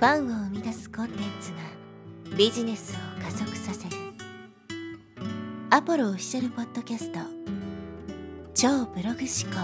[0.00, 1.58] ファンを生み出すコンテンツが
[2.34, 3.96] ビジネスを加速させる。
[5.68, 7.18] アポロオフィシャルポッドキャスト。
[8.54, 9.60] 超ブログ思考。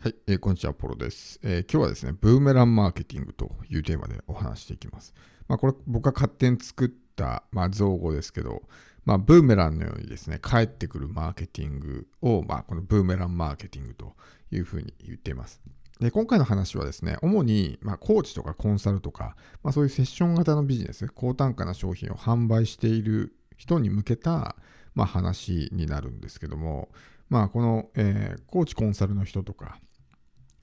[0.00, 5.14] はい、えーこんにちは、アポロです、えー今日はですね、ブーメランマーケティングというテーマでお話していきます。
[5.46, 8.64] まあ、これ、僕が勝手に作った、まあ、造語ですけど、
[9.06, 14.14] まあ、ブーメランのようにですね、帰ってくるマーケティングを、まあ、このブーメランマーケティングと
[14.50, 15.62] いうふうに言っています。
[16.00, 24.56] で今回の話はですね、主に、まあ、コーチとかコンサルとか、まあ、そういうセッション型のビジネス、高単価な商品を販売している人に向けた、
[24.94, 26.88] まあ、話になるんですけども、
[27.30, 29.78] まあ、この、えーコーチコンサルの人とか、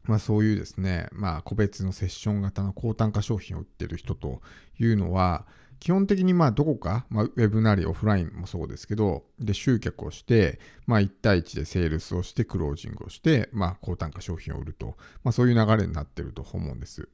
[0.04, 4.42] まあ、そういうですね、まあ、個別のセッション型の高単価商品を売ってる人と
[4.80, 5.48] いうのは、
[5.80, 17.10] 基本的にまあどこか、まあ、ウェブなりオフラインもそうですけど、で集客をして、まあ、1対1でセールスをして、クロージングをして、まあ、高単価商品を売ると、まあ、そういう流れになってると思うんです。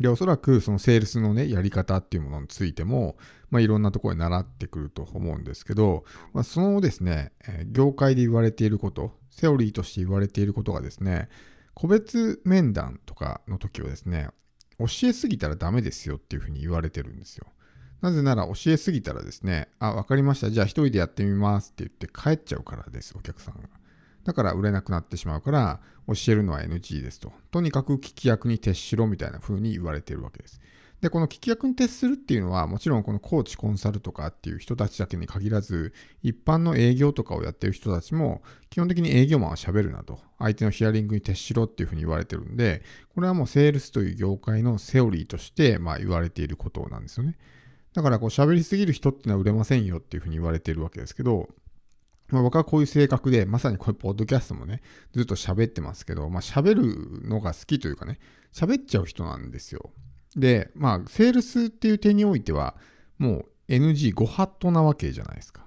[0.00, 3.16] で、おそらくそのセールスのね、やり方っていうものについても、
[3.50, 7.32] まあ、いろんなところに習ってくると思うんですけど、まあ、そのですね、
[7.66, 11.28] 業界で言われていること、セオリーとして言われていることがですね、
[11.74, 14.28] 個別面談とかの時はですね、
[14.78, 17.46] 教えすぎたらダメですよっていうふうに言われてるんですよ。
[18.00, 20.50] なぜなら教えすぎたらですね、あ、わかりました。
[20.50, 23.68] じゃあ一人でやってみますって言って帰っちゃうからです、お客さんが。
[24.24, 27.32] だから売れなくなってしまうから、教えるのは NG ですと。
[27.50, 30.60] とにかく聞き役に徹しろみたいな風に言われているわけです。
[31.00, 40.20] で、この聞き役に徹するっていうのは、もちろんこのコーチ、コンサルとかっていう人たちだけに限らず、一般の営業とかをやってる人たちも、基本的に営業マンは喋るなと。
[40.38, 42.82] 相手のヒアリングに徹しろっていうふうに言われてるんで、
[43.14, 47.36] これはもうセールスという業界のセオリーとして、まあ言われていることなんですよね。
[47.96, 51.48] だからこう喋りすぎる人っていうのは売れませんよっていうふうに言われてるわけですけど、
[52.28, 54.82] まあ、僕はこういう性格で、まさにこういうポッドキャストもね、
[55.14, 58.18] ずっと喋ってますけど、まあ喋るのが好きというかね、
[58.52, 59.92] 喋っちゃう人なんですよ。
[60.36, 62.76] で、まあ、セールスっていう点においては、
[63.16, 65.66] もう NG ご法度なわけじゃないですか。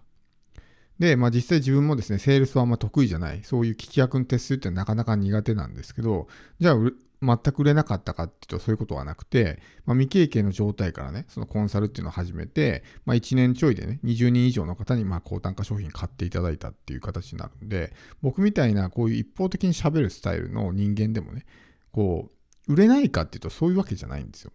[0.99, 6.27] で、まあ実際自分もですね、セールスはあんま得意じゃない、そういう聞き役に徹するってなかなか苦手なんですけど、
[6.59, 6.75] じゃあ
[7.21, 21.45] 全く売れなかったかっていうとそういうことはなくて、まあ、未経験の状態からね、そのコンサルっていうのを始めて、まあ、1年ちょいでね、20人以上の方にまあ高単価商品買っていただいたっていう形になるんで、僕みたいなこういう一方的に喋るスタイルの人間でもね、
[21.91, 22.31] こ
[22.67, 24.51] う、売れないかっていうとそういうわけじゃないんですよ。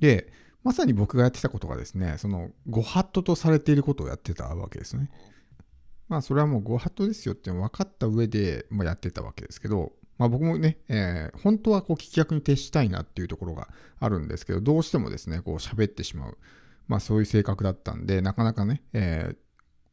[0.00, 0.32] で、
[0.62, 5.10] まさに僕がやってたことがですね、そのご法度とされていることをやってたわけですね。
[6.08, 16.36] まあそれはもうご法度ですよって分かった上で、やってたわけですけど、まあ僕もね、えー本当はこう聞き役に徹したいなっていうところがあるんですけど、どうしてもですね、こう喋ってしまう。
[16.88, 19.36] まあそういう性格だったんで、なかなかね、えー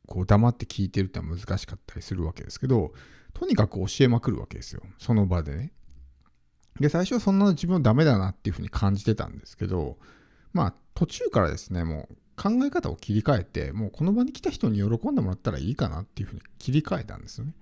[0.05, 2.93] こう黙って聞いてるってのは難しかったりするわけですけど、
[3.33, 4.81] とにかく教えまくるわけですよ。
[4.99, 5.73] その場でね。
[6.79, 9.97] で、最初はそんな自分はダメだなっていうふうに感じてたんですけど、
[10.53, 17.53] まあ途中からですね、もう考え方を切り替えて、もうこの場に来た人に喜んでもらったらいいかなっていうふうに切り替えたんですよね。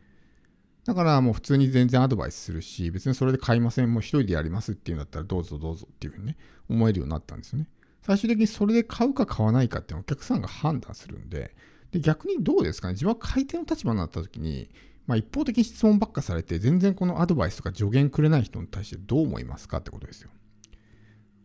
[0.85, 6.37] だからもう普通に全然アドバイスするし、別にそれで買いません、もう一人でやりますっていうんだったらどうぞどうぞっていうふうにね、
[6.69, 7.67] 思えるようになったんですよね。
[8.03, 11.55] 最終的にそれで買うか買わないかっていうのはお客さんが判断するんで、
[11.91, 14.69] で逆にどうですかね、自分は買い手の立場になった時に、
[15.07, 20.29] まあ、一方的に質問ばっかされて、全然このアドバイスとか助言くれない人に対してどう思いますかってことですよ。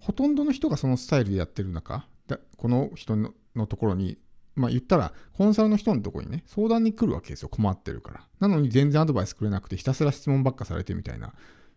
[0.01, 2.07] ほとんどの人がそのスタイルでやってる中、
[2.57, 3.33] この人の
[3.67, 4.19] ところに、
[4.55, 8.29] まあ言ったら、コンサルの人のところにね、相談に来るわけですよ、困ってるから。
[8.41, 11.33] なのに全然アドバイスくれなくて、ひたすら質問ばっかされてみたいな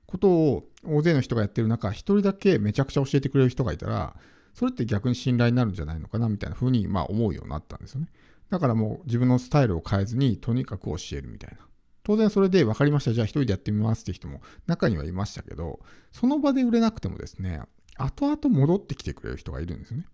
[0.05, 4.15] ことを大勢の人がやってる中、一人だけめちゃくちゃ教えてくれる人がいたら、
[4.53, 8.07] それって逆に信頼になるんじゃないのかなみたいな風にまあ思うようになったんですよね。
[8.49, 11.65] だからもう自分のスタイルを変えずに、とにかく教えるみたいな。
[12.03, 15.79] 当然それで分かりました、じゃあ一人でやってみますって人も中にはいましたけど、
[16.11, 17.61] その場で売れなくてもですね、
[17.95, 20.05] 後々戻ってきてくれる人がいるんですよね。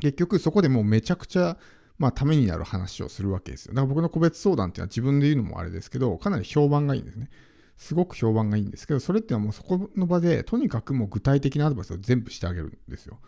[0.00, 1.56] 結局そこでもうめちゃくちゃ、
[1.98, 3.74] まあ、ためになる話をするわけですよ。
[3.74, 7.28] だから僕の個別相談っていうのは自分で言うのもあれですけど、かなり評判がいいんですね。
[7.76, 13.18] すごく評判がいいんですけど、それっていうのはもうそこの場で、とにかくもう具体的なアドバイスを全部してあげるんですよ。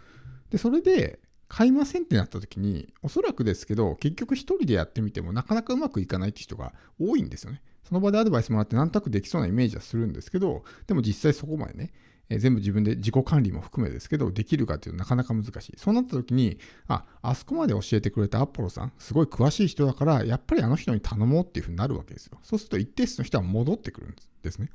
[0.50, 7.60] で、それで、買いませんってなった時に、おそらくですけど、結局一人でやってみてもなかなかうまくいかないって人が多いんですよね。
[7.82, 11.92] その場でアドバイスもらってなんとなくできそうなイメージはするんですけど、でも実際そこまでね、
[12.30, 15.74] え全部自分で自己管理も含めですけど、できるかっていうのはなかなか難しい。
[15.76, 22.38] そうなった時に、あ、あそこまで教えてくれたアポロさん、すごい詳しい人だから、やっぱりあの人に頼もうっていうふうになるわけですよ。
[22.42, 24.70] そうすると一定数の人は戻ってくるんですね。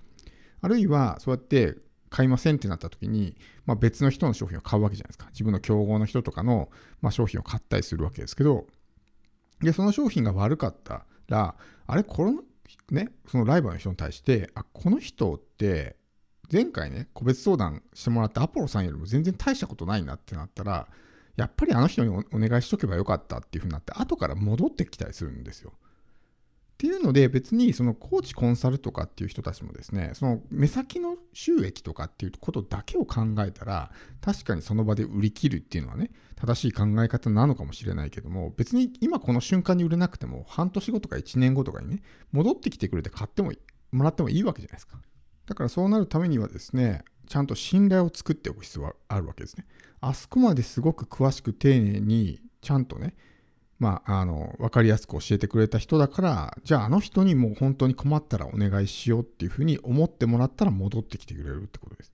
[0.62, 1.78] あるいは、そうやって
[2.10, 5.28] 買いませんってなった時に、まあ、別の人の商品を買うわけじゃないですか。
[5.32, 6.70] 自分の競合の人とかの、
[7.02, 8.68] まあ、商品を買ったりするわけですけど、
[9.62, 11.56] で、その商品が悪かったら、
[11.88, 12.44] あれ、この
[12.92, 15.96] ね、そのライバルの人に対して、あ、この人って
[16.52, 20.88] 前回ね、個別相談してもらったアポロさんよりも全然大したことないなってなったら、
[21.36, 25.74] やっぱりあの人にお願いしとけばよかったっていうふうになって、後から戻ってきたりするんですよ。
[26.76, 42.02] っていうので別にそのコーチコンサルとかっていう人たちもですねその目先の収益とかっていうことだけを考えたら確かにその場で売り切るっていうのはね正しい考え方なのかもしれないけども別に今この瞬間に売れなくても半年後とか1年後とかにね
[42.34, 43.54] 戻ってきてくれて買っても
[43.94, 44.98] もらってもいいわけじゃないですか
[45.46, 49.66] だからそうなるためにはですねちゃんと信頼を作っておく必要があるわけですね
[50.02, 53.16] あそこまですごく詳しく丁寧にちゃんとね
[53.78, 62.14] まあ、あの、わかりやすく教えてくれた人だから、じゃああの人にもう本当に困ったらお願いしようっていうふうに思ってもらったら戻ってきてくれるってことです。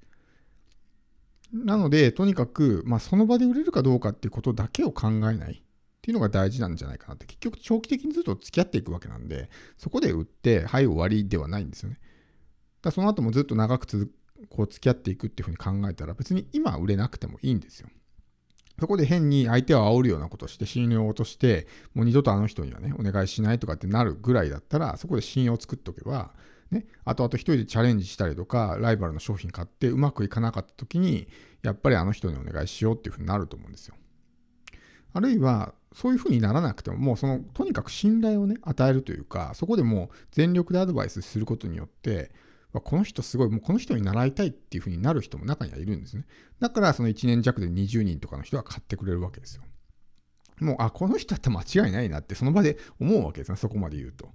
[1.53, 5.61] なので、とにかく、まあ、その場で売れるかどうかっていうことだけを考えないっ
[6.01, 11.99] ていうのが大事なんじゃないかなって、結局長期的にずっと付き合っていくわけなんで、そこで売って、はい、終わりではないんですよね。
[12.81, 14.11] だその後もずっと長くつ
[14.49, 17.89] こう付き合っていくっていうふうに考えたら、別に今売れなくてもいいんですよ。
[18.79, 26.33] そこで変に相手を煽るようなことをして信用を落として、もう二度とあの人にはね、お願いしないとかってなるぐらいだったら、そこで信用を作っておけば、
[26.71, 31.27] ね、あとあと一人でチャレンジしたりとか、ライバルの商品買ってうまくいかなかった時に、
[31.61, 33.95] やっぱりあの人にお願いしようっていうふうになると思うんですよ。
[35.13, 42.31] あるいは、そういうふうにならなくても、もうその、とにかく信頼をね、与えるというか、そこでもう全力でアドバイスすることによって、
[42.79, 46.25] この人すごい、もうこの人に習いたいっていうふうになる人も中にはいるんですね。
[46.59, 49.63] だからその1年弱で20人とかの人が買ってくれるわけですよ。
[50.61, 54.29] もう、あ、この人だったら間違いないなってその場で思うわけですね、そこまで言うと。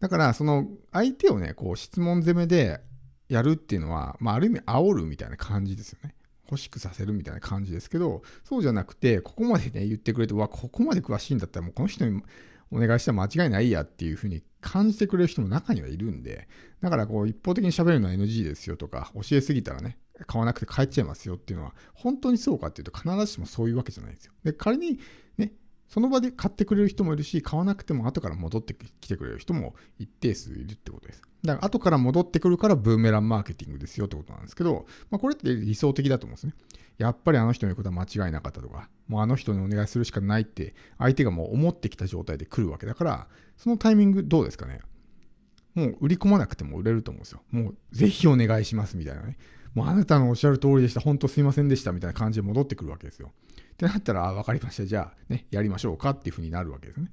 [0.00, 2.80] だからその相手をね、こう質問攻めで
[3.28, 6.16] やるっていうのは、まあある意味煽るみたいな感じですよね。
[6.50, 12.22] 欲しくさせるみたいな感じですけど、そうじゃなくて、ここまでね、言ってくれて、わ、ここまで詳しいんだったら、もうこの人に
[12.72, 16.48] お願いしたら間違いないやっていうふうに感じてくれる人も中にはいるんで、
[16.80, 24.32] だからこう一方的に喋るのは NG ですよとか、教えすぎたらね、買わなくて帰っちゃいますよっていうのは、本当にそうかっていうと必ずしもそういうわけじゃないんですよ。
[24.44, 24.98] で、仮に、
[25.92, 31.20] その場で買ってくれる人もいるし、買わなくても後から戻ってきてくれる人も一定数いるってことです。
[31.44, 36.54] だから後から戻ってくるからブーメランマーケティングですよってことなんですけど、まあ、これって理想的だと思うんですね。
[36.96, 43.28] やっぱりあの人の言うことは間違いなかったとか、もうあの人にお願いするしかないって相手がもう思ってきた状態で来るわけだから、
[43.58, 44.80] そのタイミングどうですかね。
[45.74, 47.42] もう売り込まなくても売れると思うんですよ。
[47.50, 49.36] もうぜひお願いしますみたいなね。
[49.74, 51.00] もうあなたのおっしゃる通りでした。
[51.00, 53.30] 本当すいませんでしたみたいな感じで戻ってくるわけですよ。
[53.88, 54.86] ってなったら、あ、分かりました。
[54.86, 57.10] じゃあね、やりましょうかっていうふうになるわけですね。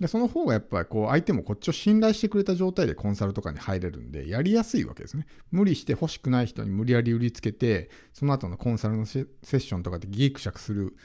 [0.00, 5.24] でその方がやっぱりこう相手もこっちを信頼してくれた状態でコンサルとかに入れるんでやりやすいわけですね。
[5.52, 10.96] 無理して欲しくない人に無理やり売りつけてその後のコンサルのセッションとかでギクシャクする、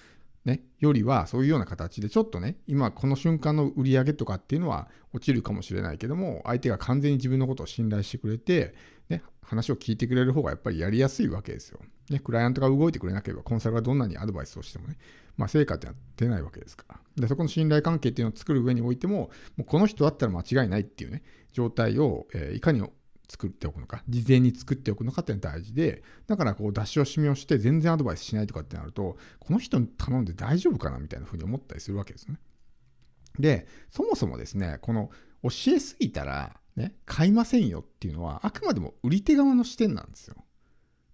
[0.46, 8.74] ね、よりはそういうような形でちょっとね今この瞬間の売り上げとかっていうのは落ちるかもしれないけども相手が完全に自分のことを信頼してくれて、
[9.10, 11.80] ね、話を聞いてくれる方がやっぱりやりやすいわけですよ。
[12.10, 14.98] ね、クライアントが動いてくれなければコンサルがどんなにアドバイスをしてもね
[15.40, 17.00] まあ、成果っては出ないわけですから。
[17.16, 22.84] で、そこの信頼関係っていうのを作る上においても、もうこの人だったら間違いないっていうね、状態を、えー、いかに
[23.30, 32.40] 作っておくのか、事前に作っておくのかっていうのが大事で、だからこう出し惜しみをして全然アドバイスしないとかってなると、この人に頼んで大丈夫かなみたいな風に思ったりするわけですね。
[33.38, 35.12] で、そもそもですね、この
[35.44, 40.36] 教えすぎたら、ね、買いませんよっていうのは、あくまでも売り手側の視点なんですよ。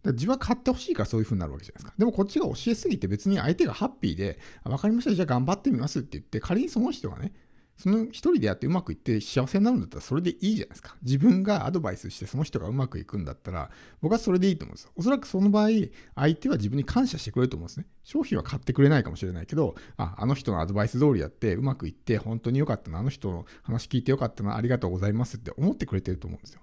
[0.06, 1.94] 自分は買ってほしいからそういう風になるわけじゃないですか。
[1.98, 7.34] でもこっちが教えすぎて別に相手がハッピーで、分かりました、じゃあ頑張ってみますって言って、仮にその人がね、
[7.78, 10.96] その一人でやってうまくいって幸せになるんだったらそれでいいじゃないですか。
[11.04, 13.70] 自分がアドバイスしてその人がうまくいくんだったら、
[14.02, 14.92] 僕はそれでいいと思うんですよ。
[14.96, 15.70] おそらくその場合、
[16.16, 17.86] 相手は自分に感謝してくれると思うんですね。
[18.04, 26.62] 商品は買ってくれないかもしれないけど、あ、あの人のアドバイス通りやってうまくいって本当に良かったな、あの人の話聞いて良かったな、ありがとうございますって思ってくれてると思うんですよ。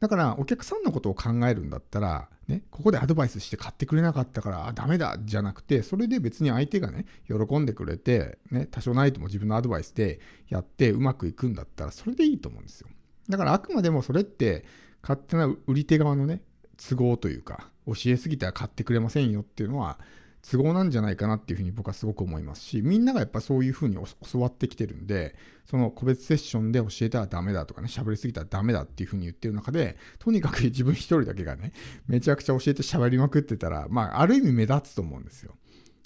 [0.00, 12.88] だからお客さんのことを考えるんだったら、ね、ここでアドバイスして買ってくれなかったから、ダメだじゃなくて、それで別に相手がね、喜んでくれて、ね、多少ないとも自分のアドバイスでやってうまくいくんだったら、それでいいと思うんですよ。
[13.28, 14.64] だからあくまでもそれって、
[15.02, 16.42] 勝手な売り手側のね、
[16.76, 19.98] 都合というか、教えすぎたら買ってくれませんよっていうのは、
[20.50, 23.96] 都合なんじゃないかなっていうふうに僕はすごく思いますし、みんながやっぱそういうふうに
[24.30, 25.36] 教わってきてるんで、
[25.66, 31.72] その個別セッションで教えたらダメだとかね、喋りすぎたらダメだっていうふうに言ってる中で、とにかく自分一人だけがね、
[32.06, 35.54] めちゃくちゃ教えて喋りまくってたら、まあ、ある意味目立つと思うんですよ。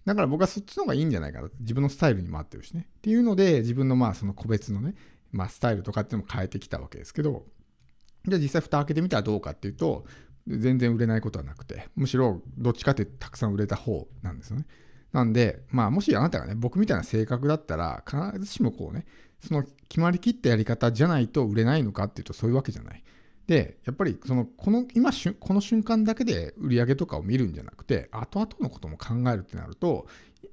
[0.04, 1.48] だから僕はそっちの方がいいんじゃないかな。
[1.60, 2.88] 自分のスタイルにも合ってるしね。
[2.98, 4.94] っていうので、自分のまあその個別のね、
[5.30, 7.46] まあスタイルとかっていうのも変えてきたわけですけど、
[8.26, 10.06] じゃあ実際蓋開けてみたらどうかっていうと、
[10.46, 14.66] 全然売れないことはなくて、むしろどっちかってたくさん売れた方なんですよね。
[15.12, 19.04] なんで、まあ、もしあなたがね、僕みたいな性格だったら、必ずしもこうね、
[19.40, 23.02] その決まりきったやり方じゃないと売れないのかっていうとそういうわけじゃない。
[23.46, 30.06] で、やっぱりそのこの今この瞬間だけで売り上げとかを見るんじゃなくて、後々のことも考えるってなると、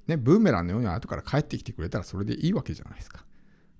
[0.06, 3.18] ね、ブーメランのように後から帰ってきてくれたらそれでいいわけじゃないですか。
[3.18, 3.26] だか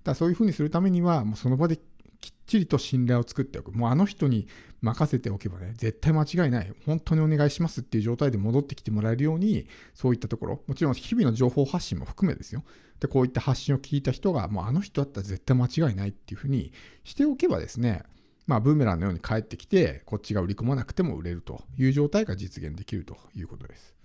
[0.05, 1.77] らそういうふうにするためには、もうその場で
[2.21, 3.71] きっちりと信頼を作っておく。
[3.71, 4.47] もうあの人に
[4.81, 6.73] 任せておけばね、絶対間違いない。
[6.85, 12.63] 本当にお願いしますっていう状態で戻ってきてもらえるように、そういったところ、もちろん日々の情報発信も含めですよ。
[12.99, 16.71] で、こういった発信を聞いた人が、もうあの人だったら絶対間違いないっていうふうに
[17.03, 18.03] しておけばですね、
[18.47, 23.95] まあ、ブーメランのように帰ってきて、こっちが売り込まなくても売れるという状態が実現できるということです。